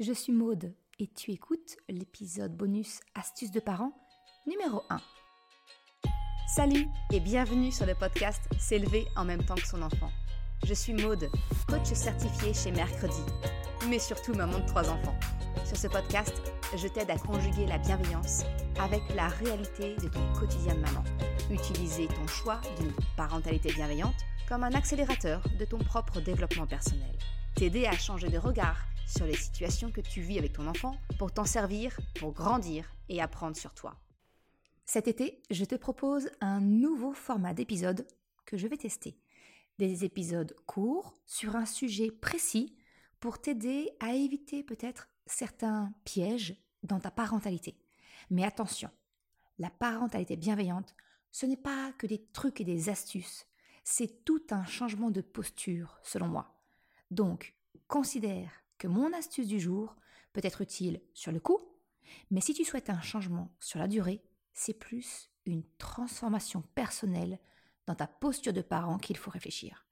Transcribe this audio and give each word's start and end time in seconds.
je 0.00 0.14
suis 0.14 0.32
Maude 0.32 0.72
et 0.98 1.08
tu 1.08 1.30
écoutes 1.30 1.76
l'épisode 1.90 2.56
bonus 2.56 3.00
Astuces 3.14 3.50
de 3.50 3.60
parents 3.60 3.92
numéro 4.46 4.82
1. 4.88 4.96
Salut 6.56 6.86
et 7.12 7.20
bienvenue 7.20 7.70
sur 7.70 7.84
le 7.84 7.94
podcast 7.94 8.40
S'élever 8.58 9.04
en 9.14 9.26
même 9.26 9.44
temps 9.44 9.56
que 9.56 9.66
son 9.66 9.82
enfant. 9.82 10.10
Je 10.64 10.72
suis 10.72 10.94
Maude, 10.94 11.28
coach 11.68 11.92
certifié 11.92 12.54
chez 12.54 12.70
Mercredi, 12.70 13.20
mais 13.90 13.98
surtout 13.98 14.32
maman 14.32 14.60
de 14.60 14.66
trois 14.66 14.88
enfants. 14.88 15.18
Sur 15.66 15.76
ce 15.76 15.88
podcast, 15.88 16.40
je 16.74 16.88
t'aide 16.88 17.10
à 17.10 17.18
conjuguer 17.18 17.66
la 17.66 17.76
bienveillance 17.76 18.44
avec 18.80 19.02
la 19.14 19.28
réalité 19.28 19.96
de 19.96 20.08
ton 20.08 20.32
quotidien 20.32 20.76
de 20.76 20.80
maman. 20.80 21.04
Utiliser 21.50 22.06
ton 22.06 22.26
choix 22.26 22.62
d'une 22.78 22.92
parentalité 23.18 23.70
bienveillante 23.74 24.24
comme 24.48 24.64
un 24.64 24.72
accélérateur 24.72 25.42
de 25.58 25.64
ton 25.66 25.78
propre 25.78 26.22
développement 26.22 26.66
personnel. 26.66 27.18
T'aider 27.54 27.84
à 27.84 27.92
changer 27.92 28.30
de 28.30 28.38
regard 28.38 28.86
sur 29.10 29.26
les 29.26 29.36
situations 29.36 29.90
que 29.90 30.00
tu 30.00 30.20
vis 30.20 30.38
avec 30.38 30.52
ton 30.52 30.66
enfant 30.66 30.96
pour 31.18 31.32
t'en 31.32 31.44
servir, 31.44 31.98
pour 32.14 32.32
grandir 32.32 32.94
et 33.08 33.20
apprendre 33.20 33.56
sur 33.56 33.74
toi. 33.74 33.96
Cet 34.86 35.08
été, 35.08 35.42
je 35.50 35.64
te 35.64 35.74
propose 35.74 36.30
un 36.40 36.60
nouveau 36.60 37.12
format 37.12 37.52
d'épisode 37.52 38.06
que 38.46 38.56
je 38.56 38.68
vais 38.68 38.76
tester. 38.76 39.18
Des 39.78 40.04
épisodes 40.04 40.54
courts 40.66 41.14
sur 41.26 41.56
un 41.56 41.66
sujet 41.66 42.10
précis 42.10 42.76
pour 43.18 43.40
t'aider 43.40 43.90
à 44.00 44.14
éviter 44.14 44.62
peut-être 44.62 45.08
certains 45.26 45.92
pièges 46.04 46.56
dans 46.82 47.00
ta 47.00 47.10
parentalité. 47.10 47.76
Mais 48.30 48.44
attention, 48.44 48.90
la 49.58 49.70
parentalité 49.70 50.36
bienveillante, 50.36 50.94
ce 51.32 51.46
n'est 51.46 51.56
pas 51.56 51.92
que 51.98 52.06
des 52.06 52.24
trucs 52.32 52.60
et 52.60 52.64
des 52.64 52.88
astuces, 52.88 53.46
c'est 53.82 54.24
tout 54.24 54.42
un 54.50 54.64
changement 54.64 55.10
de 55.10 55.20
posture, 55.20 55.98
selon 56.02 56.28
moi. 56.28 56.60
Donc, 57.10 57.54
considère 57.88 58.59
que 58.80 58.88
mon 58.88 59.12
astuce 59.12 59.46
du 59.46 59.60
jour 59.60 59.94
peut 60.32 60.40
être 60.42 60.62
utile 60.62 61.02
sur 61.12 61.30
le 61.30 61.38
coup, 61.38 61.60
mais 62.30 62.40
si 62.40 62.54
tu 62.54 62.64
souhaites 62.64 62.90
un 62.90 63.02
changement 63.02 63.54
sur 63.60 63.78
la 63.78 63.86
durée, 63.86 64.24
c'est 64.54 64.74
plus 64.74 65.30
une 65.44 65.62
transformation 65.78 66.62
personnelle 66.74 67.38
dans 67.86 67.94
ta 67.94 68.06
posture 68.06 68.54
de 68.54 68.62
parent 68.62 68.98
qu'il 68.98 69.18
faut 69.18 69.30
réfléchir. 69.30 69.86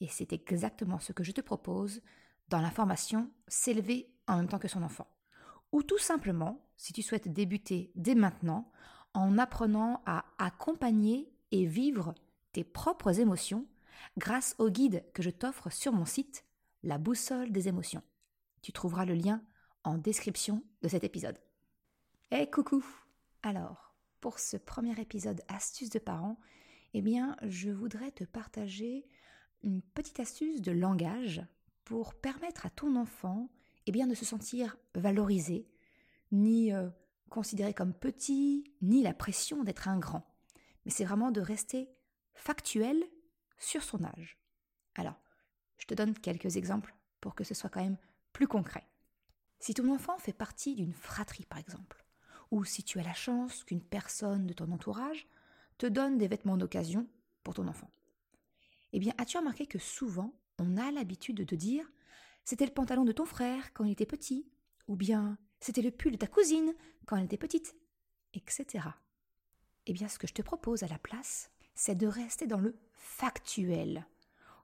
Et 0.00 0.08
c'est 0.08 0.32
exactement 0.32 1.00
ce 1.00 1.12
que 1.12 1.24
je 1.24 1.32
te 1.32 1.40
propose 1.40 2.02
dans 2.48 2.60
la 2.60 2.70
formation 2.70 3.30
S'élever 3.48 4.12
en 4.28 4.36
même 4.36 4.48
temps 4.48 4.58
que 4.58 4.68
son 4.68 4.82
enfant. 4.82 5.08
Ou 5.72 5.82
tout 5.82 5.98
simplement, 5.98 6.68
si 6.76 6.92
tu 6.92 7.02
souhaites 7.02 7.32
débuter 7.32 7.92
dès 7.94 8.14
maintenant, 8.14 8.70
en 9.14 9.38
apprenant 9.38 10.02
à 10.04 10.26
accompagner 10.38 11.32
et 11.50 11.64
vivre 11.64 12.14
tes 12.52 12.64
propres 12.64 13.20
émotions 13.20 13.66
grâce 14.18 14.54
au 14.58 14.68
guide 14.68 15.02
que 15.14 15.22
je 15.22 15.30
t'offre 15.30 15.70
sur 15.70 15.92
mon 15.92 16.04
site, 16.04 16.44
La 16.82 16.98
boussole 16.98 17.50
des 17.50 17.68
émotions. 17.68 18.02
Tu 18.64 18.72
trouveras 18.72 19.04
le 19.04 19.12
lien 19.12 19.42
en 19.82 19.98
description 19.98 20.64
de 20.80 20.88
cet 20.88 21.04
épisode. 21.04 21.38
Eh 22.30 22.50
coucou 22.50 22.82
Alors, 23.42 23.94
pour 24.20 24.38
ce 24.38 24.56
premier 24.56 24.98
épisode 24.98 25.42
Astuces 25.48 25.90
de 25.90 25.98
parents, 25.98 26.40
eh 26.94 27.02
bien, 27.02 27.36
je 27.42 27.68
voudrais 27.68 28.10
te 28.10 28.24
partager 28.24 29.06
une 29.62 29.82
petite 29.82 30.18
astuce 30.18 30.62
de 30.62 30.72
langage 30.72 31.42
pour 31.84 32.14
permettre 32.14 32.64
à 32.64 32.70
ton 32.70 32.96
enfant 32.96 33.50
eh 33.84 33.92
bien, 33.92 34.06
de 34.06 34.14
se 34.14 34.24
sentir 34.24 34.78
valorisé, 34.94 35.68
ni 36.32 36.72
euh, 36.72 36.88
considéré 37.28 37.74
comme 37.74 37.92
petit, 37.92 38.64
ni 38.80 39.02
la 39.02 39.12
pression 39.12 39.62
d'être 39.62 39.88
un 39.88 39.98
grand. 39.98 40.26
Mais 40.86 40.90
c'est 40.90 41.04
vraiment 41.04 41.32
de 41.32 41.42
rester 41.42 41.90
factuel 42.32 43.04
sur 43.58 43.82
son 43.82 44.04
âge. 44.04 44.38
Alors, 44.94 45.20
je 45.76 45.84
te 45.84 45.92
donne 45.92 46.14
quelques 46.14 46.56
exemples 46.56 46.94
pour 47.20 47.34
que 47.34 47.44
ce 47.44 47.52
soit 47.52 47.68
quand 47.68 47.82
même 47.82 47.98
plus 48.34 48.46
concret. 48.46 48.86
Si 49.60 49.72
ton 49.72 49.90
enfant 49.90 50.18
fait 50.18 50.34
partie 50.34 50.74
d'une 50.74 50.92
fratrie, 50.92 51.46
par 51.46 51.58
exemple, 51.58 52.04
ou 52.50 52.64
si 52.64 52.82
tu 52.82 52.98
as 52.98 53.02
la 53.02 53.14
chance 53.14 53.64
qu'une 53.64 53.82
personne 53.82 54.46
de 54.46 54.52
ton 54.52 54.70
entourage 54.70 55.26
te 55.78 55.86
donne 55.86 56.18
des 56.18 56.28
vêtements 56.28 56.58
d'occasion 56.58 57.06
pour 57.42 57.54
ton 57.54 57.66
enfant, 57.66 57.90
eh 58.92 58.98
bien, 58.98 59.14
as-tu 59.16 59.38
remarqué 59.38 59.66
que 59.66 59.78
souvent, 59.78 60.34
on 60.58 60.76
a 60.76 60.90
l'habitude 60.90 61.36
de 61.36 61.44
te 61.44 61.54
dire 61.54 61.90
c'était 62.44 62.66
le 62.66 62.72
pantalon 62.72 63.04
de 63.04 63.12
ton 63.12 63.24
frère 63.24 63.72
quand 63.72 63.84
il 63.84 63.92
était 63.92 64.04
petit, 64.04 64.46
ou 64.86 64.96
bien 64.96 65.38
c'était 65.60 65.80
le 65.80 65.90
pull 65.90 66.12
de 66.12 66.18
ta 66.18 66.26
cousine 66.26 66.74
quand 67.06 67.16
elle 67.16 67.24
était 67.24 67.38
petite, 67.38 67.74
etc. 68.34 68.86
Eh 69.86 69.92
bien, 69.92 70.08
ce 70.08 70.18
que 70.18 70.26
je 70.26 70.34
te 70.34 70.42
propose 70.42 70.82
à 70.82 70.88
la 70.88 70.98
place, 70.98 71.50
c'est 71.74 71.94
de 71.94 72.06
rester 72.06 72.46
dans 72.46 72.60
le 72.60 72.76
factuel. 72.92 74.06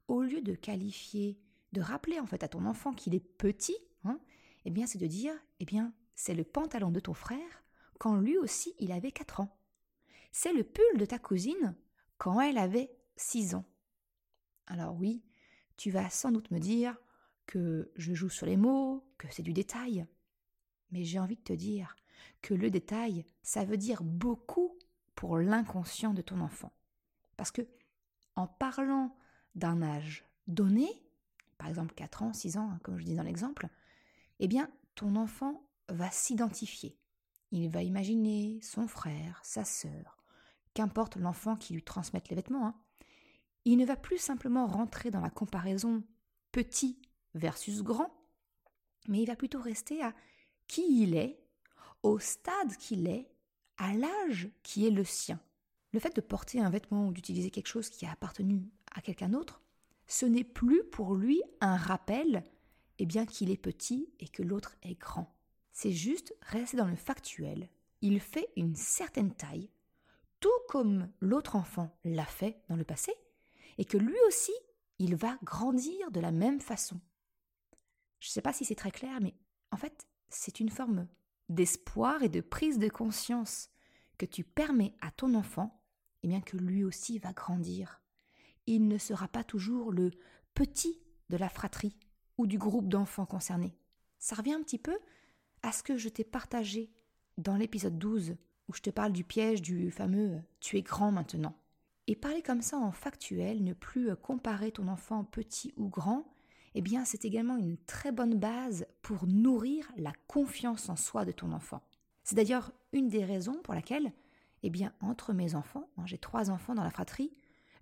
Au 0.09 0.23
lieu 0.23 0.43
de 0.43 0.55
qualifier 0.55 1.39
de 1.73 1.81
rappeler 1.81 2.21
en 2.21 2.27
fait 2.27 2.43
à 2.43 2.49
ton 2.49 2.65
enfant 2.67 2.93
qu'il 2.93 3.15
est 3.15 3.21
petit, 3.21 3.77
hein, 4.05 4.19
eh 4.65 4.71
bien 4.71 4.87
c'est 4.87 4.99
de 4.99 5.07
dire, 5.07 5.35
eh 5.61 5.65
bien 5.65 5.93
c'est 6.15 6.35
le 6.35 6.45
pantalon 6.45 6.91
de 6.91 7.01
ton 7.01 7.15
frère 7.15 7.65
quand 7.99 8.17
lui 8.17 8.37
aussi 8.39 8.75
il 8.79 8.93
avait 8.93 9.13
4 9.13 9.41
ans. 9.41 9.57
C'est 10.33 10.53
le 10.53 10.65
pull 10.65 10.99
de 10.99 11.05
ta 11.05 11.19
cousine 11.19 11.75
quand 12.19 12.41
elle 12.41 12.59
avait 12.59 12.91
6 13.17 13.55
ans. 13.55 13.65
Alors 14.67 14.97
oui, 14.97 15.23
tu 15.77 15.91
vas 15.91 16.09
sans 16.11 16.31
doute 16.31 16.51
me 16.51 16.59
dire 16.59 16.97
que 17.47 17.91
je 17.97 18.15
joue 18.15 18.29
sur 18.29 18.47
les 18.47 18.57
mots, 18.57 19.05
que 19.19 19.27
c'est 19.31 19.43
du 19.43 19.53
détail. 19.53 20.07
Mais 20.93 21.05
j'ai 21.05 21.19
envie 21.19 21.37
de 21.37 21.43
te 21.43 21.53
dire 21.53 21.97
que 22.43 22.55
le 22.55 22.71
détail, 22.71 23.25
ça 23.43 23.65
veut 23.65 23.77
dire 23.77 24.03
beaucoup 24.03 24.79
pour 25.15 25.39
l'inconscient 25.39 26.15
de 26.15 26.23
ton 26.23 26.41
enfant. 26.41 26.73
Parce 27.37 27.51
que 27.51 27.63
en 28.37 28.47
parlant 28.47 29.17
d'un 29.55 29.83
âge 29.83 30.25
donné, 30.47 30.89
par 31.61 31.69
exemple 31.69 31.93
4 31.95 32.23
ans, 32.23 32.33
6 32.33 32.57
ans, 32.57 32.71
hein, 32.73 32.81
comme 32.83 32.97
je 32.97 33.05
dis 33.05 33.15
dans 33.15 33.23
l'exemple, 33.23 33.69
eh 34.39 34.49
bien, 34.49 34.71
ton 34.95 35.15
enfant 35.15 35.63
va 35.91 36.11
s'identifier. 36.11 36.97
Il 37.51 37.69
va 37.69 37.83
imaginer 37.83 38.59
son 38.63 38.89
frère, 38.89 39.39
sa 39.43 39.67
sœur, 39.67 40.17
qu'importe 40.73 41.17
l'enfant 41.17 41.57
qui 41.57 41.75
lui 41.75 41.83
transmette 41.83 42.31
les 42.31 42.37
vêtements. 42.37 42.67
Hein. 42.67 42.75
Il 43.67 43.77
ne 43.77 43.85
va 43.85 43.97
plus 43.97 44.17
simplement 44.17 44.67
rentrer 44.67 45.11
dans 45.11 45.21
la 45.21 45.29
comparaison 45.29 46.03
petit 46.51 46.99
versus 47.35 47.83
grand, 47.83 48.11
mais 49.07 49.21
il 49.21 49.27
va 49.27 49.37
plutôt 49.37 49.61
rester 49.61 50.03
à 50.03 50.15
qui 50.67 51.03
il 51.03 51.15
est, 51.15 51.45
au 52.03 52.19
stade 52.19 52.75
qu'il 52.79 53.07
est, 53.07 53.31
à 53.77 53.93
l'âge 53.93 54.49
qui 54.63 54.87
est 54.87 54.91
le 54.91 55.05
sien. 55.05 55.39
Le 55.93 56.01
fait 56.01 56.17
de 56.17 56.23
porter 56.23 56.59
un 56.59 56.71
vêtement 56.71 57.09
ou 57.09 57.13
d'utiliser 57.13 57.51
quelque 57.51 57.69
chose 57.69 57.91
qui 57.91 58.07
a 58.07 58.13
appartenu 58.13 58.71
à 58.95 59.03
quelqu'un 59.03 59.29
d'autre 59.29 59.61
ce 60.11 60.27
n'est 60.27 60.45
plus 60.45 60.83
pour 60.83 61.15
lui 61.15 61.41
un 61.61 61.77
rappel 61.77 62.43
eh 62.99 63.07
bien 63.07 63.27
qu'il 63.27 63.49
est 63.49 63.57
petit 63.57 64.13
et 64.19 64.27
que 64.27 64.43
l'autre 64.43 64.75
est 64.83 64.97
grand. 64.97 65.33
C'est 65.73 65.93
juste 65.93 66.35
rester 66.43 66.77
dans 66.77 66.89
le 66.89 66.97
factuel. 66.97 67.71
Il 68.03 68.19
fait 68.19 68.49
une 68.57 68.75
certaine 68.75 69.33
taille, 69.33 69.71
tout 70.41 70.49
comme 70.69 71.09
l'autre 71.21 71.55
enfant 71.55 71.97
l'a 72.03 72.25
fait 72.27 72.61
dans 72.69 72.75
le 72.75 72.83
passé, 72.83 73.15
et 73.79 73.85
que 73.85 73.99
lui 73.99 74.17
aussi, 74.27 74.53
il 74.99 75.15
va 75.15 75.39
grandir 75.45 76.11
de 76.11 76.19
la 76.19 76.33
même 76.33 76.61
façon. 76.61 77.01
Je 78.19 78.29
ne 78.29 78.33
sais 78.33 78.43
pas 78.43 78.53
si 78.53 78.65
c'est 78.65 78.75
très 78.75 78.91
clair, 78.91 79.21
mais 79.23 79.35
en 79.71 79.77
fait, 79.77 80.09
c'est 80.29 80.59
une 80.59 80.71
forme 80.71 81.07
d'espoir 81.49 82.25
et 82.25 82.29
de 82.29 82.41
prise 82.41 82.81
de 82.81 82.89
conscience 82.89 83.71
que 84.19 84.27
tu 84.27 84.43
permets 84.43 84.93
à 85.01 85.13
ton 85.13 85.35
enfant, 85.35 85.81
et 86.23 86.27
eh 86.27 86.29
bien 86.29 86.41
que 86.41 86.57
lui 86.57 86.83
aussi 86.83 87.21
va 87.21 87.33
grandir 87.33 88.00
il 88.71 88.87
ne 88.87 88.99
sera 88.99 89.27
pas 89.27 89.43
toujours 89.43 89.91
le 89.91 90.13
petit 90.55 91.03
de 91.29 91.37
la 91.37 91.49
fratrie 91.49 91.97
ou 92.39 92.47
du 92.47 92.57
groupe 92.57 92.89
d'enfants 92.89 93.27
concernés. 93.27 93.75
Ça 94.19 94.37
revient 94.37 94.53
un 94.53 94.63
petit 94.63 94.79
peu 94.79 94.97
à 95.63 95.73
ce 95.73 95.83
que 95.83 95.97
je 95.97 96.09
t'ai 96.09 96.23
partagé 96.23 96.93
dans 97.37 97.57
l'épisode 97.57 97.99
12 97.99 98.37
où 98.69 98.73
je 98.73 98.81
te 98.81 98.91
parle 98.91 99.13
du 99.13 99.25
piège 99.25 99.61
du 99.61 99.91
fameux 99.91 100.41
tu 100.61 100.79
es 100.79 100.83
grand 100.83 101.11
maintenant. 101.11 101.57
Et 102.07 102.15
parler 102.15 102.43
comme 102.43 102.63
ça 102.63 102.77
en 102.79 102.93
factuel, 102.93 103.65
ne 103.65 103.73
plus 103.73 104.15
comparer 104.17 104.71
ton 104.71 104.87
enfant 104.87 105.25
petit 105.25 105.73
ou 105.77 105.89
grand, 105.89 106.33
eh 106.75 106.81
bien 106.81 107.05
c'est 107.05 107.25
également 107.25 107.57
une 107.57 107.77
très 107.77 108.13
bonne 108.13 108.39
base 108.39 108.87
pour 109.03 109.27
nourrir 109.27 109.91
la 109.97 110.13
confiance 110.29 110.89
en 110.89 110.97
soi 110.97 111.25
de 111.25 111.33
ton 111.33 111.51
enfant. 111.53 111.83
C'est 112.23 112.37
d'ailleurs 112.37 112.71
une 112.93 113.09
des 113.09 113.25
raisons 113.25 113.61
pour 113.65 113.75
laquelle, 113.75 114.13
eh 114.63 114.71
bien 114.71 114.93
entre 115.01 115.33
mes 115.33 115.57
enfants, 115.57 115.89
hein, 115.97 116.07
j'ai 116.07 116.19
trois 116.19 116.51
enfants 116.51 116.77
dans 116.77 116.85
la 116.85 116.91
fratrie, 116.91 117.33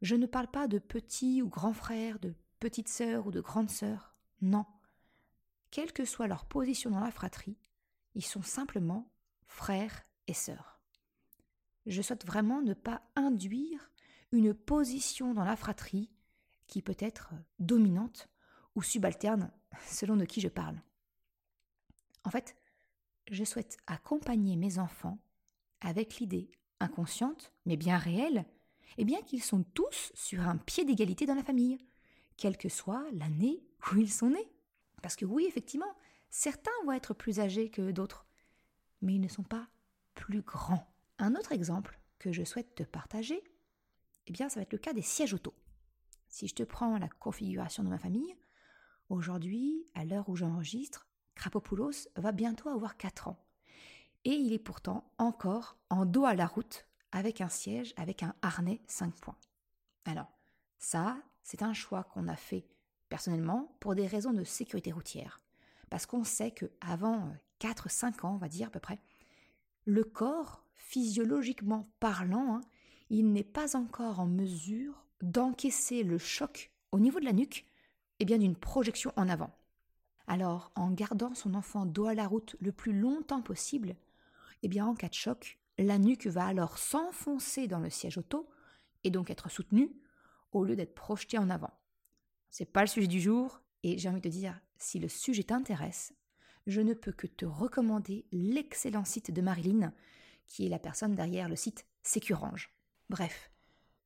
je 0.03 0.15
ne 0.15 0.27
parle 0.27 0.49
pas 0.49 0.69
de 0.69 0.79
petit 0.79 1.43
ou 1.43 1.49
grand 1.49 1.73
frère, 1.73 2.19
de 2.19 2.35
petite 2.61 2.89
sœur 2.89 3.27
ou 3.27 3.31
de 3.31 3.41
grande 3.41 3.71
sœur. 3.71 4.15
Non. 4.41 4.67
Quelle 5.71 5.93
que 5.93 6.05
soit 6.05 6.29
leur 6.29 6.47
position 6.47 6.91
dans 6.91 7.00
la 7.00 7.11
fratrie, 7.11 7.59
ils 8.15 8.25
sont 8.25 8.43
simplement 8.43 9.11
frères 9.47 10.03
et 10.27 10.35
sœurs. 10.35 10.81
Je 11.87 12.03
souhaite 12.03 12.27
vraiment 12.27 12.62
ne 12.62 12.75
pas 12.75 13.03
induire 13.17 13.91
une 14.33 14.55
position 14.55 15.35
dans 15.35 15.45
la 15.45 15.56
fratrie 15.56 16.11
qui 16.67 16.83
peut 16.83 16.97
être 16.99 17.33
dominante 17.59 18.29
ou 18.75 18.83
subalterne 18.83 19.50
selon 19.87 20.17
de 20.17 20.25
qui 20.25 20.41
je 20.41 20.49
parle. 20.49 20.81
En 22.25 22.31
fait, 22.31 22.56
je 23.31 23.45
souhaite 23.45 23.79
accompagner 23.87 24.56
mes 24.56 24.79
enfants 24.79 25.19
avec 25.81 26.17
l'idée 26.17 26.50
inconsciente, 26.81 27.53
mais 27.65 27.77
bien 27.77 27.97
réelle, 27.97 28.45
eh 28.96 29.05
bien 29.05 29.20
qu'ils 29.23 29.43
sont 29.43 29.62
tous 29.75 30.12
sur 30.14 30.40
un 30.40 30.56
pied 30.56 30.85
d'égalité 30.85 31.26
dans 31.26 31.35
la 31.35 31.44
famille, 31.44 31.79
quelle 32.37 32.56
que 32.56 32.69
soit 32.69 33.05
l'année 33.12 33.62
où 33.93 33.96
ils 33.99 34.12
sont 34.12 34.31
nés. 34.31 34.50
Parce 35.02 35.17
que 35.17 35.25
oui, 35.25 35.44
effectivement, 35.46 35.94
Certains 36.31 36.70
vont 36.85 36.93
être 36.93 37.14
plus 37.14 37.40
âgés 37.40 37.70
que 37.70 37.90
d'autres, 37.90 38.26
mais 39.00 39.14
ils 39.14 39.20
ne 39.20 39.29
sont 39.29 39.43
pas 39.43 39.69
plus 40.14 40.43
grands. 40.43 40.87
Un 41.19 41.35
autre 41.35 41.52
exemple 41.52 41.99
que 42.19 42.32
je 42.32 42.44
souhaite 42.44 42.75
te 42.75 42.82
partager, 42.82 43.43
eh 44.26 44.32
bien, 44.32 44.49
ça 44.49 44.56
va 44.61 44.62
être 44.62 44.73
le 44.73 44.79
cas 44.79 44.93
des 44.93 45.02
sièges 45.02 45.35
auto. 45.35 45.55
Si 46.29 46.46
je 46.46 46.55
te 46.55 46.62
prends 46.62 46.99
la 46.99 47.08
configuration 47.08 47.82
de 47.82 47.88
ma 47.88 47.99
famille, 47.99 48.37
aujourd'hui, 49.08 49.87
à 49.94 50.05
l'heure 50.05 50.29
où 50.29 50.37
j'enregistre, 50.37 51.08
Krapopoulos 51.35 52.08
va 52.17 52.32
bientôt 52.32 52.69
avoir 52.69 52.96
4 52.96 53.29
ans. 53.29 53.43
Et 54.25 54.32
il 54.32 54.52
est 54.52 54.58
pourtant 54.58 55.11
encore 55.17 55.79
en 55.88 56.05
dos 56.05 56.25
à 56.25 56.35
la 56.35 56.46
route 56.46 56.87
avec 57.13 57.41
un 57.41 57.49
siège, 57.49 57.95
avec 57.97 58.23
un 58.23 58.35
harnais 58.43 58.81
5 58.87 59.15
points. 59.15 59.37
Alors, 60.05 60.31
ça, 60.79 61.19
c'est 61.43 61.63
un 61.63 61.73
choix 61.73 62.05
qu'on 62.05 62.29
a 62.29 62.37
fait 62.37 62.67
personnellement 63.09 63.75
pour 63.81 63.95
des 63.95 64.07
raisons 64.07 64.33
de 64.33 64.45
sécurité 64.45 64.93
routière. 64.93 65.41
Parce 65.91 66.07
qu'on 66.07 66.25
sait 66.25 66.51
qu'avant 66.51 67.33
4-5 67.61 68.27
ans, 68.27 68.35
on 68.35 68.39
va 68.39 68.49
dire 68.49 68.69
à 68.69 68.71
peu 68.71 68.81
près, 68.81 68.99
le 69.85 70.05
corps, 70.05 70.65
physiologiquement 70.77 71.89
parlant, 71.99 72.57
hein, 72.57 72.61
il 73.11 73.33
n'est 73.33 73.45
pas 73.45 73.77
encore 73.77 74.21
en 74.21 74.27
mesure 74.27 75.07
d'encaisser 75.23 76.03
le 76.03 76.19
choc 76.19 76.71
au 76.93 77.01
niveau 77.01 77.21
de 77.21 77.25
la 77.25 77.33
nuque 77.33 77.65
et 78.21 78.25
bien 78.25 78.39
d'une 78.39 78.57
projection 78.57 79.13
en 79.17 79.29
avant. 79.29 79.51
Alors, 80.27 80.71
en 80.75 80.91
gardant 80.91 81.35
son 81.35 81.55
enfant 81.55 81.87
dos 81.87 82.07
à 82.07 82.15
la 82.15 82.27
route 82.27 82.57
le 82.61 82.71
plus 82.71 82.93
longtemps 82.93 83.41
possible, 83.41 83.97
eh 84.63 84.69
bien 84.69 84.87
en 84.87 84.95
cas 84.95 85.09
de 85.09 85.15
choc, 85.15 85.59
la 85.79 85.99
nuque 85.99 86.27
va 86.27 86.47
alors 86.47 86.79
s'enfoncer 86.79 87.69
dans 87.69 87.79
le 87.79 87.91
siège 87.91 88.19
auto 88.19 88.49
et 89.05 89.11
donc 89.11 89.31
être 89.31 89.51
soutenue 89.51 89.93
au 90.53 90.65
lieu 90.65 90.77
d'être 90.77 90.95
projetée 90.95 91.39
en 91.39 91.51
avant. 91.51 91.73
C'est 92.51 92.73
pas 92.73 92.81
le 92.81 92.89
sujet 92.89 93.07
du 93.07 93.21
jour 93.21 93.61
et 93.83 93.99
j'ai 93.99 94.09
envie 94.09 94.21
de 94.21 94.29
te 94.29 94.35
dire 94.35 94.61
si 94.77 94.99
le 94.99 95.09
sujet 95.09 95.45
t'intéresse, 95.45 96.13
je 96.67 96.81
ne 96.81 96.95
peux 96.95 97.13
que 97.13 97.27
te 97.27 97.45
recommander 97.45 98.27
l'excellent 98.33 99.05
site 99.05 99.31
de 99.31 99.41
Marilyn 99.41 99.93
qui 100.47 100.67
est 100.67 100.71
la 100.71 100.79
personne 100.79 101.15
derrière 101.15 101.49
le 101.49 101.57
site 101.57 101.87
Sécurange. 102.03 102.75
Bref, 103.11 103.51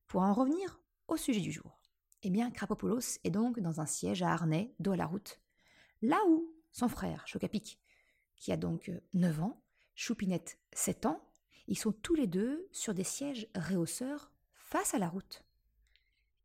pour 0.08 0.22
en 0.22 0.34
revenir 0.34 0.80
au 1.08 1.16
sujet 1.16 1.40
du 1.40 1.52
jour. 1.52 1.80
Eh 2.22 2.30
bien, 2.30 2.50
Krapopoulos 2.50 3.18
est 3.24 3.30
donc 3.30 3.58
dans 3.60 3.80
un 3.80 3.86
siège 3.86 4.22
à 4.22 4.32
harnais, 4.32 4.74
dos 4.78 4.92
à 4.92 4.96
la 4.96 5.06
route, 5.06 5.40
là 6.02 6.20
où 6.28 6.52
son 6.70 6.88
frère, 6.88 7.26
Chocapic, 7.26 7.80
qui 8.36 8.52
a 8.52 8.56
donc 8.56 8.90
9 9.14 9.38
euh, 9.38 9.42
ans, 9.42 9.62
Choupinette 9.94 10.58
7 10.72 11.06
ans, 11.06 11.31
ils 11.68 11.78
sont 11.78 11.92
tous 11.92 12.14
les 12.14 12.26
deux 12.26 12.66
sur 12.72 12.94
des 12.94 13.04
sièges 13.04 13.48
réhausseurs 13.54 14.30
face 14.54 14.94
à 14.94 14.98
la 14.98 15.08
route. 15.08 15.44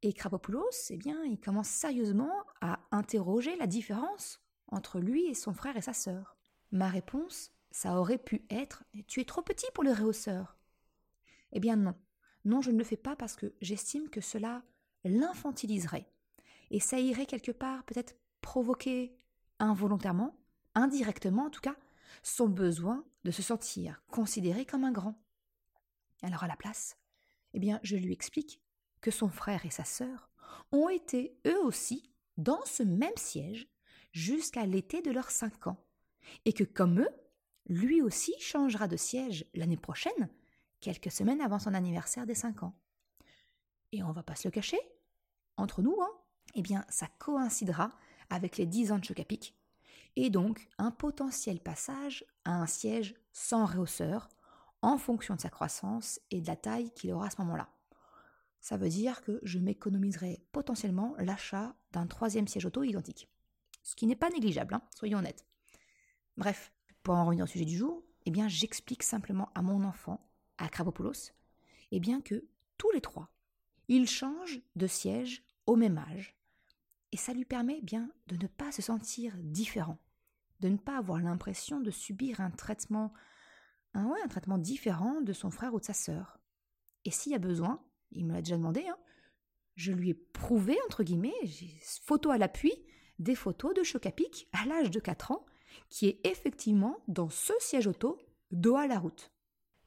Et 0.04 0.14
Krapopoulos, 0.14 0.90
eh 0.90 0.98
bien, 0.98 1.24
il 1.24 1.40
commence 1.40 1.70
sérieusement 1.70 2.44
à 2.62 2.80
interroger 2.92 3.56
la 3.56 3.68
différence 3.68 4.42
entre 4.68 5.00
lui 5.00 5.26
et 5.26 5.34
son 5.34 5.54
frère 5.54 5.76
et 5.76 5.82
sa 5.82 5.94
sœur. 5.94 6.38
Ma 6.72 6.88
réponse, 6.88 7.52
ça 7.72 8.00
aurait 8.00 8.18
pu 8.18 8.46
être 8.50 8.84
Tu 9.08 9.22
es 9.22 9.26
trop 9.26 9.42
petit 9.42 9.66
pour 9.74 9.84
le 9.84 9.92
réhausseur. 9.92 10.58
Eh 11.52 11.60
bien 11.60 11.76
non. 11.76 11.96
Non, 12.46 12.62
je 12.62 12.72
ne 12.72 12.78
le 12.78 12.84
fais 12.84 12.98
pas 12.98 13.16
parce 13.16 13.36
que 13.36 13.54
j'estime 13.62 14.10
que 14.10 14.22
cela 14.22 14.64
l'infantiliserait. 15.04 16.10
Et 16.70 16.80
ça 16.80 17.00
irait 17.00 17.26
quelque 17.26 17.52
part 17.52 17.84
peut-être 17.86 18.16
provoquer 18.42 19.18
involontairement, 19.60 20.38
indirectement 20.76 21.46
en 21.46 21.50
tout 21.50 21.62
cas, 21.62 21.76
son 22.24 22.48
besoin 22.48 23.06
de 23.24 23.32
se 23.32 23.42
sentir 23.42 24.02
considéré 24.10 24.66
comme 24.66 24.84
un 24.84 24.92
grand. 24.92 25.22
Alors 26.24 26.44
à 26.44 26.48
la 26.48 26.56
place, 26.56 26.98
eh 27.54 27.60
bien, 27.60 27.80
je 27.84 27.96
lui 27.96 28.14
explique 28.14 28.62
que 29.02 29.12
son 29.12 29.30
frère 29.30 29.66
et 29.66 29.70
sa 29.70 29.84
sœur 29.84 30.30
ont 30.72 30.90
été 30.90 31.38
eux 31.46 31.60
aussi 31.64 32.12
dans 32.38 32.64
ce 32.66 32.84
même 32.84 33.16
siège 33.16 33.68
jusqu'à 34.12 34.66
l'été 34.66 35.02
de 35.02 35.12
leurs 35.12 35.32
cinq 35.32 35.68
ans, 35.68 35.84
et 36.46 36.54
que 36.54 36.64
comme 36.64 37.02
eux, 37.02 37.10
lui 37.68 38.02
aussi 38.02 38.34
changera 38.40 38.88
de 38.88 38.98
siège 38.98 39.46
l'année 39.54 39.78
prochaine, 39.78 40.30
quelques 40.80 41.12
semaines 41.12 41.42
avant 41.42 41.60
son 41.60 41.74
anniversaire 41.74 42.26
des 42.26 42.36
cinq 42.36 42.64
ans. 42.64 42.78
Et 43.92 44.04
on 44.04 44.12
va 44.12 44.24
pas 44.24 44.36
se 44.36 44.48
le 44.48 44.52
cacher, 44.52 44.80
entre 45.58 45.82
nous, 45.82 45.98
hein, 46.02 46.12
eh 46.56 46.62
bien, 46.62 46.86
ça 46.90 47.08
coïncidera 47.20 47.92
avec 48.30 48.58
les 48.58 48.66
dix 48.66 48.92
ans 48.92 49.00
de 49.00 49.06
Chocapic, 49.06 49.57
et 50.18 50.32
donc 50.32 50.68
un 50.80 50.90
potentiel 50.90 51.60
passage 51.60 52.26
à 52.44 52.60
un 52.60 52.66
siège 52.66 53.14
sans 53.34 53.66
réhausseur 53.66 54.28
en 54.82 54.98
fonction 54.98 55.36
de 55.36 55.42
sa 55.42 55.50
croissance 55.50 56.20
et 56.32 56.42
de 56.42 56.48
la 56.48 56.56
taille 56.56 56.92
qu'il 56.92 57.12
aura 57.12 57.28
à 57.28 57.30
ce 57.30 57.40
moment-là. 57.42 57.70
Ça 58.60 58.78
veut 58.78 58.90
dire 58.90 59.22
que 59.22 59.40
je 59.44 59.60
m'économiserai 59.60 60.42
potentiellement 60.52 61.14
l'achat 61.20 61.76
d'un 61.92 62.08
troisième 62.08 62.48
siège 62.48 62.66
auto 62.66 62.82
identique. 62.82 63.30
Ce 63.84 63.96
qui 63.96 64.08
n'est 64.08 64.16
pas 64.16 64.32
négligeable, 64.32 64.74
hein, 64.74 64.82
soyons 64.96 65.20
honnêtes. 65.20 65.46
Bref, 66.36 66.74
pour 67.04 67.14
en 67.14 67.26
revenir 67.26 67.44
au 67.44 67.48
sujet 67.48 67.66
du 67.66 67.78
jour, 67.78 68.04
eh 68.26 68.32
bien 68.32 68.48
j'explique 68.48 69.04
simplement 69.04 69.50
à 69.54 69.62
mon 69.62 69.84
enfant, 69.84 70.28
à 70.58 70.68
Krabopoulos, 70.68 71.32
eh 71.92 72.00
bien 72.00 72.22
que 72.22 72.44
tous 72.80 72.90
les 72.92 73.02
trois, 73.02 73.30
ils 73.88 74.10
changent 74.10 74.62
de 74.76 74.88
siège 74.88 75.44
au 75.68 75.76
même 75.76 76.00
âge. 76.00 76.36
Et 77.12 77.18
ça 77.18 77.34
lui 77.34 77.46
permet 77.46 77.82
bien 77.82 78.10
de 78.26 78.36
ne 78.36 78.48
pas 78.48 78.72
se 78.72 78.82
sentir 78.82 79.34
différent, 79.38 80.00
de 80.60 80.70
ne 80.70 80.78
pas 80.78 80.98
avoir 80.98 81.20
l'impression 81.22 81.80
de 81.80 81.92
subir 81.92 82.42
un 82.42 82.52
traitement, 82.52 83.14
un, 83.94 84.28
traitement 84.30 84.58
différent 84.58 85.22
de 85.22 85.34
son 85.34 85.52
frère 85.52 85.74
ou 85.74 85.80
de 85.80 85.86
sa 85.86 85.94
sœur. 85.94 86.40
Et 87.06 87.12
s'il 87.12 87.32
y 87.32 87.36
a 87.36 87.40
besoin, 87.40 87.84
il 88.12 88.26
me 88.26 88.34
l'a 88.34 88.42
déjà 88.42 88.58
demandé, 88.58 88.86
hein, 88.88 88.98
je 89.76 89.92
lui 89.92 90.10
ai 90.10 90.14
prouvé, 90.14 90.78
entre 90.88 91.04
guillemets, 91.04 91.34
photo 92.04 92.32
à 92.32 92.38
l'appui, 92.38 92.74
des 93.20 93.36
photos 93.36 93.74
de 93.74 93.84
Chocapic 93.84 94.48
à 94.52 94.66
l'âge 94.66 94.92
de 94.92 95.00
4 95.00 95.32
ans, 95.32 95.46
qui 95.90 96.08
est 96.08 96.26
effectivement 96.26 96.98
dans 97.08 97.30
ce 97.30 97.54
siège 97.60 97.88
auto, 97.88 98.18
dos 98.52 98.76
à 98.76 98.88
la 98.88 99.00
route. 99.00 99.32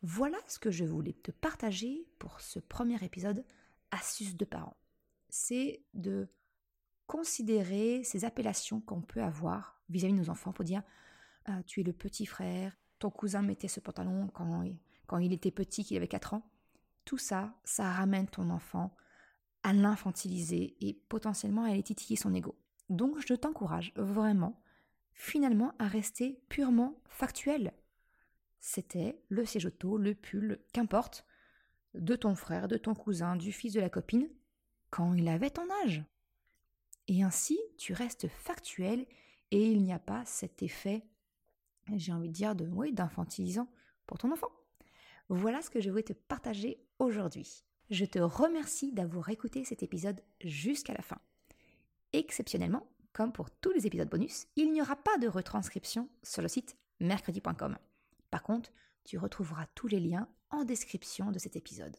Voilà 0.03 0.39
ce 0.47 0.59
que 0.59 0.71
je 0.71 0.85
voulais 0.85 1.13
te 1.13 1.31
partager 1.31 2.07
pour 2.19 2.41
ce 2.41 2.59
premier 2.59 3.03
épisode 3.05 3.45
Astuces 3.91 4.37
de 4.37 4.45
parents. 4.45 4.77
C'est 5.29 5.83
de 5.95 6.29
considérer 7.07 8.03
ces 8.05 8.25
appellations 8.25 8.81
qu'on 8.81 9.03
peut 9.03 9.23
avoir 9.23 9.80
vis-à-vis 9.91 10.15
de 10.15 10.19
nos 10.19 10.31
enfants 10.31 10.53
pour 10.53 10.65
dire 10.65 10.83
ah, 11.47 11.63
tu 11.65 11.81
es 11.81 11.83
le 11.83 11.93
petit 11.93 12.27
frère, 12.27 12.77
ton 12.99 13.11
cousin 13.11 13.43
mettait 13.43 13.69
ce 13.69 13.81
pantalon 13.81 14.29
quand, 14.29 14.65
quand 15.07 15.19
il 15.19 15.33
était 15.33 15.51
petit, 15.51 15.85
qu'il 15.85 15.97
avait 15.97 16.09
4 16.09 16.35
ans. 16.35 16.49
Tout 17.05 17.19
ça, 17.19 17.55
ça 17.65 17.91
ramène 17.91 18.29
ton 18.29 18.51
enfant 18.51 18.95
à 19.63 19.73
l'infantiliser 19.73 20.77
et 20.81 20.95
potentiellement 21.09 21.65
à 21.65 21.71
aller 21.71 21.83
titiller 21.83 22.17
son 22.17 22.35
ego. 22.35 22.57
Donc 22.89 23.19
je 23.27 23.35
t'encourage 23.35 23.93
vraiment, 23.97 24.63
finalement, 25.13 25.75
à 25.79 25.87
rester 25.87 26.41
purement 26.49 27.01
factuel. 27.09 27.73
C'était 28.59 29.23
le 29.29 29.45
siège 29.47 29.67
auto, 29.67 29.97
le 29.97 30.15
pull, 30.15 30.61
qu'importe, 30.73 31.25
de 31.95 32.15
ton 32.15 32.35
frère, 32.35 32.69
de 32.69 32.77
ton 32.77 32.95
cousin, 32.95 33.37
du 33.37 33.53
fils 33.53 33.73
de 33.73 33.81
la 33.81 33.91
copine, 33.91 34.29
quand 34.91 35.15
il 35.15 35.29
avait 35.29 35.51
ton 35.51 35.67
âge. 35.85 36.05
Et 37.09 37.23
ainsi, 37.23 37.59
tu 37.79 37.93
restes 37.93 38.29
factuel 38.29 39.07
et 39.51 39.71
il 39.71 39.83
n'y 39.83 39.93
a 39.93 39.99
pas 39.99 40.25
cet 40.25 40.63
effet, 40.63 41.05
j'ai 41.97 42.13
envie 42.13 42.29
de 42.29 42.35
dire, 42.35 42.55
de, 42.55 42.91
d'infantilisant 42.91 43.69
pour 44.07 44.19
ton 44.19 44.33
enfant. 44.33 44.51
Voilà 45.29 45.63
ce 45.63 45.71
que 45.71 45.81
je 45.81 45.91
voulais 45.91 46.03
te 46.03 46.13
partager 46.13 46.85
aujourd'hui. 46.99 47.65
Je 47.91 48.05
te 48.05 48.19
remercie 48.19 48.93
d'avoir 48.93 49.29
écouté 49.31 49.65
cet 49.65 49.83
épisode 49.83 50.21
jusqu'à 50.41 50.95
la 50.95 51.03
fin. 51.03 51.19
Exceptionnellement, 52.13 52.87
comme 53.13 53.33
pour 53.33 53.51
tous 53.51 53.73
les 53.73 53.87
épisodes 53.87 54.09
bonus, 54.09 54.47
il 54.57 54.73
n'y 54.73 54.83
aura 54.83 54.97
pas 54.97 55.19
de 55.19 55.29
retranscription 55.29 56.09
sur 56.23 56.43
le 56.43 56.49
site 56.49 56.77
mercredi.com. 57.01 57.77
Par 58.31 58.43
contre, 58.43 58.71
tu 59.05 59.19
retrouveras 59.19 59.67
tous 59.75 59.89
les 59.89 60.01
liens 60.01 60.29
en 60.51 60.65
description 60.65 61.33
de 61.33 61.39
cet 61.39 61.57
épisode. 61.57 61.97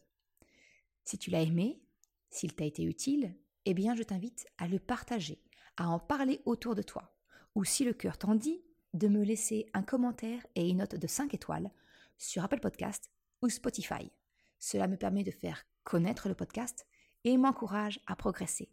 Si 1.04 1.18
tu 1.18 1.30
l'as 1.30 1.42
aimé, 1.42 1.82
s'il 2.30 2.54
t'a 2.54 2.64
été 2.64 2.84
utile, 2.84 3.34
eh 3.64 3.74
bien 3.74 3.94
je 3.94 4.02
t'invite 4.02 4.46
à 4.58 4.68
le 4.68 4.78
partager, 4.78 5.42
à 5.76 5.88
en 5.88 5.98
parler 5.98 6.40
autour 6.44 6.74
de 6.74 6.82
toi, 6.82 7.11
ou 7.54 7.64
si 7.64 7.84
le 7.84 7.92
cœur 7.92 8.18
t'en 8.18 8.34
dit, 8.34 8.62
de 8.94 9.08
me 9.08 9.24
laisser 9.24 9.66
un 9.74 9.82
commentaire 9.82 10.44
et 10.54 10.68
une 10.68 10.78
note 10.78 10.96
de 10.96 11.06
5 11.06 11.32
étoiles 11.34 11.70
sur 12.18 12.44
Apple 12.44 12.60
Podcast 12.60 13.10
ou 13.40 13.48
Spotify. 13.48 14.10
Cela 14.58 14.86
me 14.86 14.96
permet 14.96 15.24
de 15.24 15.30
faire 15.30 15.64
connaître 15.84 16.28
le 16.28 16.34
podcast 16.34 16.86
et 17.24 17.36
m'encourage 17.36 18.00
à 18.06 18.16
progresser. 18.16 18.70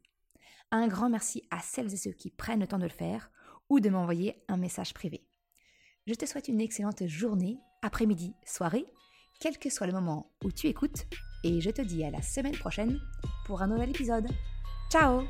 Un 0.71 0.87
grand 0.87 1.09
merci 1.09 1.43
à 1.49 1.59
celles 1.59 1.93
et 1.93 1.97
ceux 1.97 2.11
qui 2.11 2.29
prennent 2.29 2.59
le 2.59 2.67
temps 2.67 2.77
de 2.77 2.83
le 2.83 2.89
faire 2.89 3.31
ou 3.69 3.79
de 3.79 3.89
m'envoyer 3.89 4.43
un 4.47 4.57
message 4.57 4.93
privé. 4.93 5.25
Je 6.05 6.13
te 6.13 6.25
souhaite 6.25 6.47
une 6.47 6.61
excellente 6.61 7.05
journée, 7.07 7.59
après-midi, 7.81 8.33
soirée, 8.45 8.85
quel 9.39 9.57
que 9.57 9.69
soit 9.69 9.87
le 9.87 9.93
moment 9.93 10.31
où 10.43 10.51
tu 10.51 10.67
écoutes, 10.67 11.05
et 11.43 11.61
je 11.61 11.69
te 11.69 11.81
dis 11.81 12.03
à 12.03 12.11
la 12.11 12.21
semaine 12.21 12.57
prochaine 12.57 12.99
pour 13.45 13.61
un 13.61 13.67
nouvel 13.67 13.91
épisode. 13.91 14.27
Ciao 14.91 15.23